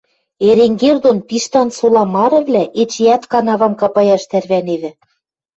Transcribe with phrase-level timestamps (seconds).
[0.47, 4.91] Эренгер дон Пиштан сола марывлӓ эчеӓт канавам капаяш тӓрвӓневӹ